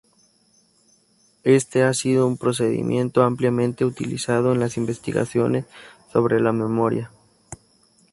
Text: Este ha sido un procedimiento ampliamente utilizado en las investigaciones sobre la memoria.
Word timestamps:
Este 1.43 1.83
ha 1.83 1.93
sido 1.93 2.25
un 2.25 2.35
procedimiento 2.37 3.21
ampliamente 3.21 3.85
utilizado 3.85 4.51
en 4.51 4.59
las 4.59 4.77
investigaciones 4.77 5.65
sobre 6.11 6.39
la 6.41 6.51
memoria. 6.51 7.11